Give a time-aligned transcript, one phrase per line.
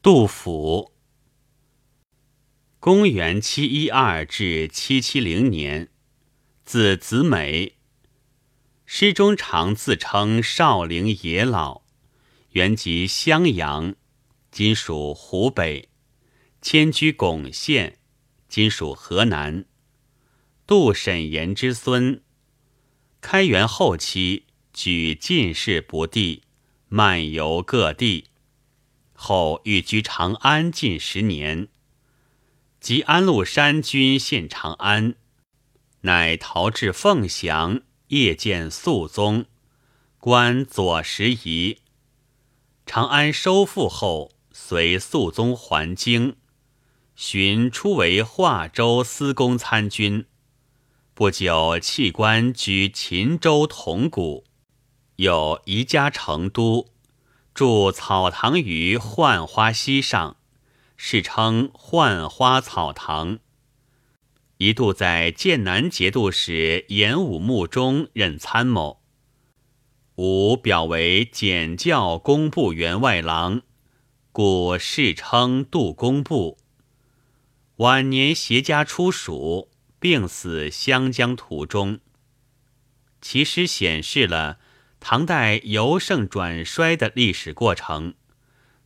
[0.00, 0.92] 杜甫，
[2.78, 5.88] 公元七一二至七七零年，
[6.64, 7.74] 字子美。
[8.86, 11.82] 诗中常自称少陵野老，
[12.50, 13.96] 原籍襄阳，
[14.52, 15.88] 今属湖北，
[16.62, 17.98] 迁居巩县，
[18.48, 19.64] 今属河南。
[20.64, 22.22] 杜审言之孙。
[23.20, 26.44] 开元后期，举进士不第，
[26.88, 28.26] 漫游各地。
[29.20, 31.66] 后寓居长安近十年，
[32.80, 35.16] 及安禄山军陷长安，
[36.02, 39.46] 乃逃至凤翔，夜见肃宗，
[40.18, 41.78] 观左拾遗。
[42.86, 46.36] 长安收复后，随肃宗还京，
[47.16, 50.26] 寻初为华州司功参军，
[51.12, 54.44] 不久弃官居秦州铜鼓，
[55.16, 56.86] 有移家成都。
[57.58, 60.36] 筑草堂于浣花溪上，
[60.96, 63.40] 世称浣花草堂。
[64.58, 69.02] 一度在剑南节度使严武墓中任参谋。
[70.14, 73.62] 武表为检校工部员外郎，
[74.30, 76.58] 故世称杜工部。
[77.78, 81.98] 晚年携家出蜀，病死湘江途中。
[83.20, 84.60] 其诗显示了。
[85.00, 88.14] 唐代由盛转衰的历史过程，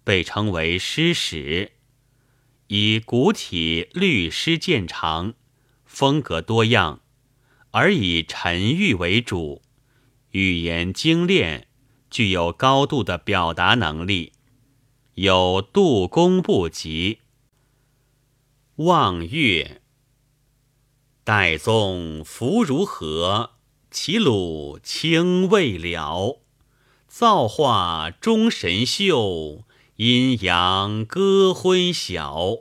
[0.05, 1.73] 被称为诗史，
[2.69, 5.35] 以古体律诗见长，
[5.85, 7.01] 风格多样，
[7.71, 9.63] 而以沉郁为主，
[10.31, 11.67] 语言精炼，
[12.11, 14.33] 具有高度的表达能力。
[15.15, 17.19] 有《杜工部集》
[18.85, 19.83] 《望岳》，
[21.27, 23.62] 岱宗福如何？
[23.93, 26.41] 齐鲁清未了，
[27.07, 29.65] 造化钟神秀，
[29.97, 32.57] 阴阳割昏晓。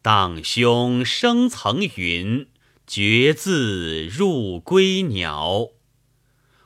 [0.00, 2.46] 荡胸生层云，
[2.86, 5.70] 决眦入归鸟。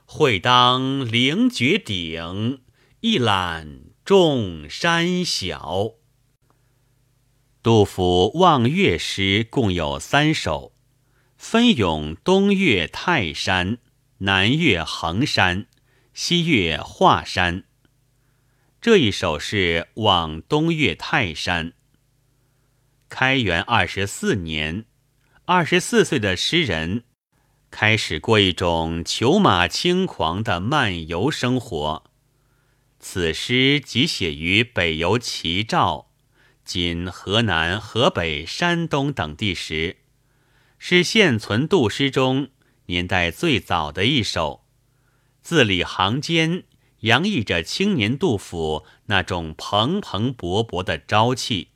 [0.05, 2.61] 会当凌绝顶，
[3.01, 5.93] 一览众山小。
[7.63, 10.75] 杜甫望岳诗共有三首。
[11.45, 13.79] 分涌东岳泰山、
[14.19, 15.67] 南岳衡山、
[16.15, 17.65] 西岳华山。
[18.81, 21.73] 这一首是望东岳泰山。
[23.09, 24.85] 开元二十四年，
[25.45, 27.03] 二十四岁的诗人
[27.73, 32.05] 开始过一种裘马轻狂的漫游生活。
[33.01, 36.13] 此诗即写于北游齐赵
[36.65, 39.99] （今河南、河北、山东等地）时。
[40.85, 42.49] 是现存杜诗中
[42.87, 44.65] 年代最早的一首，
[45.41, 46.65] 字里行间
[47.03, 51.69] 洋溢着青年杜甫那种蓬蓬勃勃的朝气。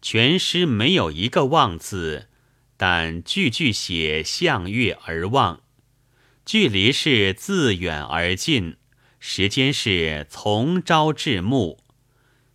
[0.00, 2.30] 全诗没有一个望字，
[2.78, 5.60] 但句句写向月而望，
[6.46, 8.78] 距离是自远而近，
[9.20, 11.78] 时间是从朝至暮，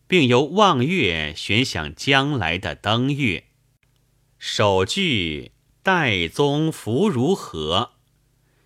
[0.07, 3.48] 并由望月悬想将来的登月。
[4.41, 5.51] 首句
[5.83, 7.91] “岱宗福如何”，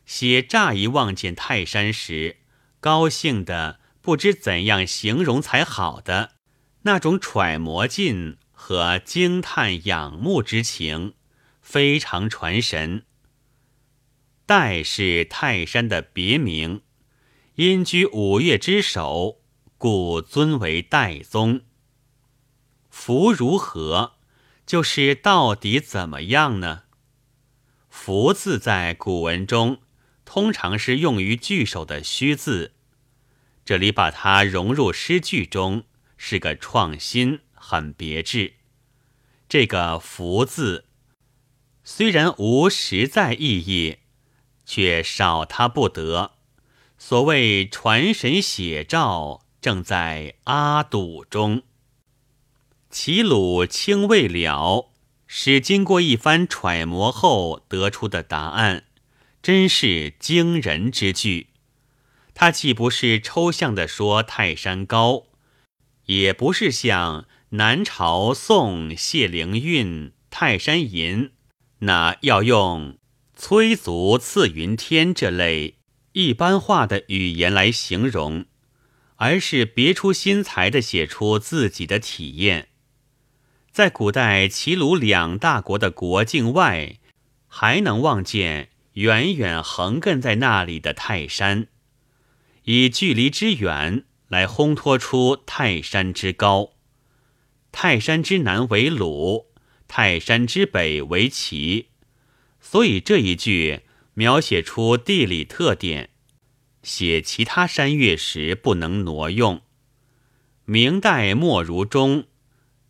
[0.06, 2.38] 写乍一望见泰山时，
[2.80, 6.34] 高兴的不知怎样形容才好的
[6.84, 11.16] 那种揣摩劲和惊叹仰慕之情，
[11.60, 13.06] 非常传神。
[14.46, 16.84] 岱是泰山的别名，
[17.56, 19.40] 因居五岳之首，
[19.80, 21.62] 故尊为岱宗。
[22.92, 24.18] 福如何？
[24.66, 26.84] 就是到底怎么样呢
[27.90, 29.82] ？“福”字在古文中
[30.26, 32.74] 通常是用于句首的虚字，
[33.66, 35.84] 这里把它融入诗句中
[36.18, 38.54] 是个创新，很别致。
[39.48, 40.86] 这个“福”字
[41.84, 43.98] 虽然无实在意义，
[44.66, 46.32] 却少它不得。
[46.98, 51.64] 所谓传神写照，正在阿堵中。
[52.94, 54.92] 齐鲁清未了，
[55.26, 58.84] 是经过一番揣摩后得出的答案，
[59.42, 61.48] 真是惊人之句。
[62.36, 65.24] 它既不是抽象的说泰山高，
[66.06, 71.24] 也不是像南朝宋谢灵运《泰山吟》
[71.80, 73.00] 那要用
[73.36, 75.80] “催足次云天”这类
[76.12, 78.46] 一般化的语言来形容，
[79.16, 82.68] 而是别出心裁地写出自己的体验。
[83.74, 87.00] 在古代齐鲁两大国的国境外，
[87.48, 91.70] 还能望见远远横亘在那里的泰山。
[92.66, 96.74] 以距离之远来烘托出泰山之高。
[97.72, 99.48] 泰山之南为鲁，
[99.88, 101.88] 泰山之北为齐，
[102.62, 103.82] 所以这一句
[104.14, 106.12] 描写出地理特点，
[106.84, 109.64] 写其他山岳时不能挪用。
[110.66, 112.26] 明代莫如中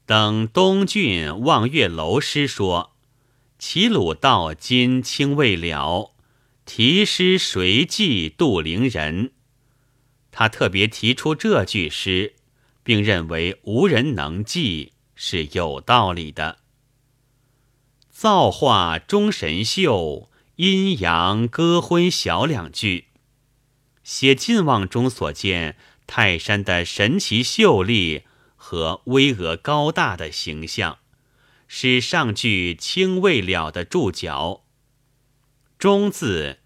[0.06, 2.96] 等东郡望岳楼诗说
[3.60, 6.14] ：“齐鲁道今清未了，
[6.66, 9.32] 题诗谁记杜陵人？”
[10.32, 12.36] 他特别提出这句诗。
[12.84, 16.58] 并认为无人能记是有道理的。
[18.12, 23.06] 造化钟神秀，阴阳割昏晓两句，
[24.04, 28.24] 写晋望中所见泰山的神奇秀丽
[28.74, 30.98] 和巍峨高大的形象，
[31.68, 34.64] 是上句清未了的注脚。
[35.78, 36.58] 中字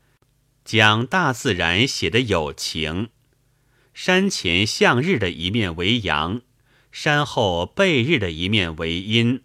[0.63, 3.09] 将大自然写得有情。
[3.93, 6.43] 山前向日的一面为阳，
[6.93, 9.43] 山后背日的一面为阴。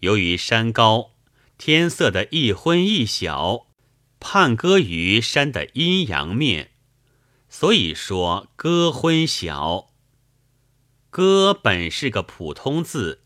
[0.00, 1.12] 由于山高，
[1.56, 3.68] 天色的一昏一晓，
[4.20, 6.72] 判割于山的阴阳面，
[7.48, 9.91] 所以说割昏晓。
[11.12, 13.20] 歌本是个普通字，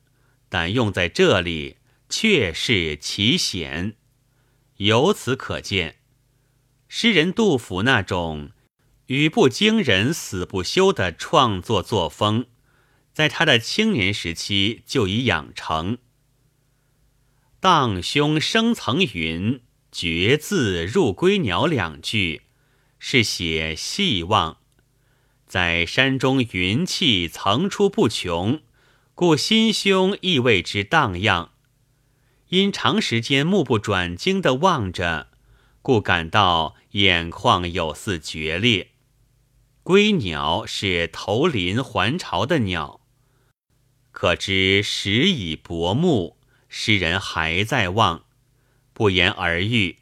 [0.49, 1.77] 但用在这里
[2.09, 3.95] 却是奇险。
[4.79, 5.99] 由此可见，
[6.89, 8.51] 诗人杜甫那种。
[9.07, 12.47] 语不惊人死不休的创作作风，
[13.13, 15.99] 在他的青年时期就已养成。
[17.61, 19.61] 荡胸生层云，
[19.93, 22.43] 绝字入归鸟两句，
[22.99, 24.59] 是写细望，
[25.57, 28.61] 在山中云气层出不穷，
[29.15, 31.53] 故心胸亦为之荡漾。
[32.51, 35.29] 因长时间目不转睛地望着，
[35.81, 38.91] 故感到眼眶有似决裂。
[39.83, 43.01] 归鸟是投林还巢的鸟，
[44.13, 46.37] 可知时已薄暮，
[46.69, 48.27] 诗人还在望，
[48.93, 50.01] 不言而喻。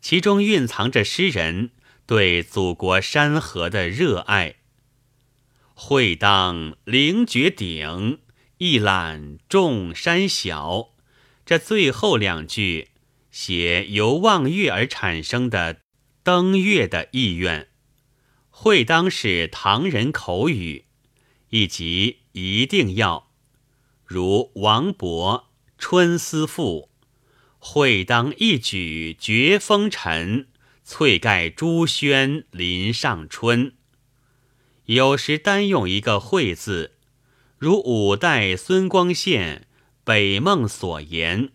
[0.00, 1.72] 其中蕴藏着诗人
[2.06, 4.54] 对祖国山河的热爱。
[5.74, 8.20] 会当凌绝顶，
[8.58, 10.90] 一览众山小。
[11.44, 12.88] 这最后两句
[13.30, 15.80] 写由望月而产生的
[16.22, 17.68] 登月的意愿。
[18.48, 20.84] 会当是唐人口语，
[21.50, 23.30] 以及一定要，
[24.04, 25.40] 如王勃
[25.76, 26.88] 《春思赋》
[27.58, 30.48] ：“会当一举绝风尘，
[30.84, 33.74] 翠盖朱轩林上春。”
[34.86, 36.96] 有时单用一个“会”字，
[37.58, 39.66] 如五代孙光宪
[40.04, 41.52] 《北梦》所言：“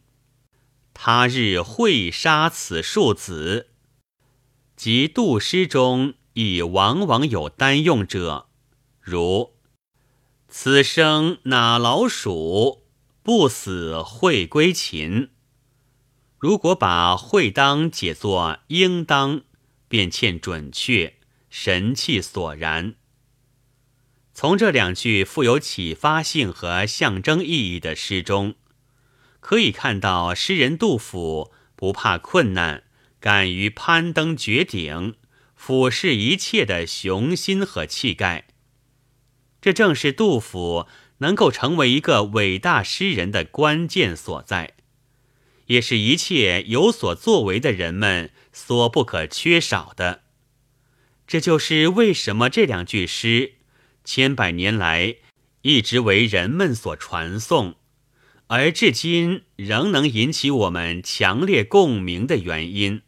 [0.93, 3.67] 他日会杀此数子。”
[4.75, 6.15] 即杜诗中。
[6.33, 8.47] 已往往有单用者，
[9.01, 9.55] 如
[10.47, 12.85] “此生哪老鼠，
[13.23, 15.31] 不死会归秦。”
[16.39, 19.41] 如果把“会当”解作“应当”，
[19.89, 21.15] 便欠准确，
[21.49, 22.95] 神气索然。
[24.39, 28.55] 从这两句富有启发性和象征意义的诗中，
[29.41, 32.83] 可以看到诗人杜甫不怕困难，
[33.19, 35.15] 敢于攀登绝顶。
[35.57, 38.47] 俯视一切的雄心和气概，
[39.59, 40.87] 这正是杜甫
[41.17, 44.75] 能够成为一个伟大诗人的关键所在，
[45.65, 50.21] 也是一切有所作为的人们所不可缺少的。
[51.27, 53.55] 这就是为什么这两句诗
[54.11, 55.17] 千百年来
[55.61, 57.75] 一直为人们所传颂，
[58.47, 63.03] 而至今仍能引起我们强烈共鸣的原因。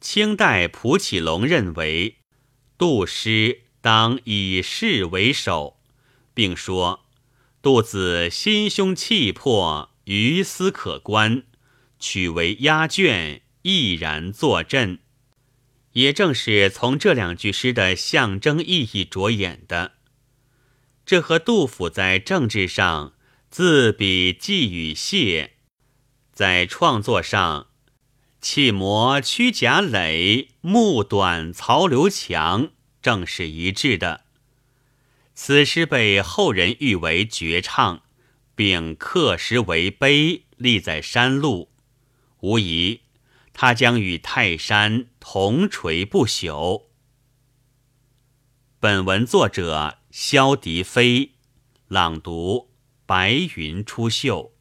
[0.00, 2.16] 清代蒲启龙认为，
[2.76, 5.76] 杜诗当以事为首，
[6.34, 7.04] 并说
[7.62, 11.44] ：“杜子心胸气魄，于斯可观，
[12.00, 14.98] 取为压卷，毅然坐镇。”
[15.94, 19.92] 也正是从这两句诗的象征意义着眼的。
[21.04, 23.14] 这和杜甫在政治上
[23.50, 25.54] 自比季与谢，
[26.32, 27.66] 在创作上。
[28.40, 32.70] 气磨屈贾垒，目短曹刘强，
[33.00, 34.24] 正是一致的。
[35.34, 38.02] 此诗被后人誉为绝唱，
[38.54, 41.70] 并刻石为碑，立在山路。
[42.40, 43.00] 无疑，
[43.54, 46.88] 他将与泰山同垂不朽。
[48.80, 51.32] 本文作者萧迪飞，
[51.88, 52.68] 朗读：
[53.06, 54.53] 白云出岫。